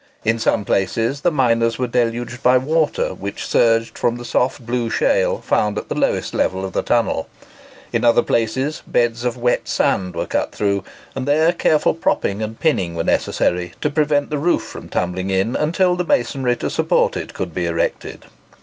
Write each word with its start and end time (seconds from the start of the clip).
In 0.25 0.39
some 0.39 0.65
places 0.65 1.21
the 1.21 1.29
miners 1.29 1.77
were 1.77 1.85
deluged 1.85 2.41
by 2.41 2.57
water, 2.57 3.13
which 3.13 3.45
surged 3.45 3.99
from 3.99 4.15
the 4.17 4.25
soft 4.25 4.65
blue 4.65 4.89
shale 4.89 5.37
found 5.41 5.77
at 5.77 5.89
the 5.89 5.95
lowest 5.95 6.33
level 6.33 6.65
of 6.65 6.73
the 6.73 6.81
tunnel. 6.81 7.29
In 7.93 8.03
other 8.03 8.23
places, 8.23 8.81
beds 8.87 9.23
of 9.23 9.37
wet 9.37 9.67
sand 9.67 10.15
were 10.15 10.25
cut 10.25 10.53
through; 10.53 10.83
and 11.13 11.27
there 11.27 11.51
careful 11.53 11.93
propping 11.93 12.41
and 12.41 12.59
pinning 12.59 12.95
were 12.95 13.03
necessary 13.03 13.73
to 13.81 13.91
prevent 13.91 14.31
the 14.31 14.39
roof 14.39 14.63
from 14.63 14.89
tumbling 14.89 15.29
in, 15.29 15.55
until 15.55 15.95
the 15.95 16.03
masonry 16.03 16.55
to 16.55 16.71
support 16.71 17.15
it 17.15 17.35
could 17.35 17.53
be 17.53 17.67
erected. 17.67 18.25